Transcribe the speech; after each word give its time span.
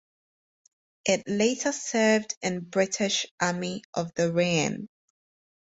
It 1.05 1.27
later 1.27 1.71
served 1.71 2.33
in 2.41 2.61
British 2.65 3.27
Army 3.39 3.83
of 3.93 4.11
the 4.15 4.33
Rhine. 4.33 4.89